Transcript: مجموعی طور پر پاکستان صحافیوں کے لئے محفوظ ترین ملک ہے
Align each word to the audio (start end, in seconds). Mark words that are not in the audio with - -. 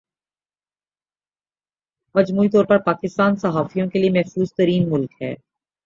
مجموعی 2.15 2.49
طور 2.49 2.65
پر 2.65 2.77
پاکستان 2.77 3.35
صحافیوں 3.35 3.89
کے 3.89 3.99
لئے 3.99 4.09
محفوظ 4.09 4.53
ترین 4.53 4.89
ملک 4.89 5.21
ہے 5.21 5.33